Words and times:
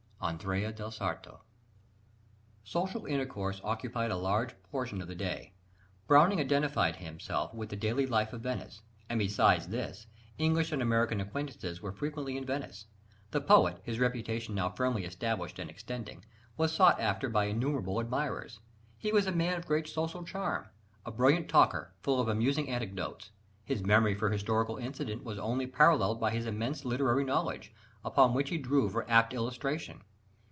(Andrea 0.23 0.71
del 0.71 0.91
Sarto.) 0.91 1.41
Social 2.63 3.07
intercourse 3.07 3.59
occupied 3.63 4.11
a 4.11 4.15
large 4.15 4.53
portion 4.69 5.01
of 5.01 5.07
the 5.07 5.15
day. 5.15 5.55
Browning 6.05 6.39
identified 6.39 6.97
himself 6.97 7.55
with 7.55 7.69
the 7.69 7.75
daily 7.75 8.05
life 8.05 8.31
of 8.31 8.41
Venice, 8.41 8.81
and, 9.09 9.17
besides 9.17 9.69
this, 9.69 10.05
English 10.37 10.71
and 10.71 10.79
American 10.79 11.19
acquaintances 11.19 11.81
were 11.81 11.91
frequently 11.91 12.37
in 12.37 12.45
Venice: 12.45 12.85
the 13.31 13.41
poet, 13.41 13.79
his 13.81 13.97
reputation 13.99 14.53
now 14.53 14.69
firmly 14.69 15.05
established 15.05 15.57
and 15.57 15.71
extending, 15.71 16.23
was 16.55 16.71
sought 16.71 16.99
after 16.99 17.27
by 17.27 17.45
innumerable 17.45 17.97
admirers. 17.99 18.59
He 18.99 19.11
was 19.11 19.25
a 19.25 19.31
man 19.31 19.57
of 19.57 19.65
great 19.65 19.87
social 19.87 20.23
charm, 20.23 20.67
a 21.03 21.09
brilliant 21.11 21.49
talker, 21.49 21.95
full 22.03 22.19
of 22.21 22.27
amusing 22.27 22.69
anecdotes, 22.69 23.31
his 23.65 23.81
memory 23.83 24.13
for 24.13 24.29
historical 24.29 24.77
incident 24.77 25.23
was 25.23 25.39
only 25.39 25.65
paralleled 25.65 26.19
by 26.19 26.29
his 26.29 26.45
immense 26.45 26.85
literary 26.85 27.23
knowledge, 27.23 27.73
upon 28.05 28.35
which 28.35 28.49
he 28.49 28.59
drew 28.59 28.87
for 28.87 29.09
apt 29.09 29.33
illustration. 29.33 30.03